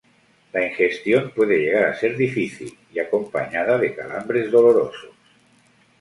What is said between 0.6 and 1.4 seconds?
ingestión